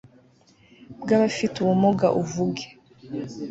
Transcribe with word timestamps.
bw 1.01 1.09
abafite 1.17 1.55
ubumuga 1.59 2.07
uvuge 2.21 2.65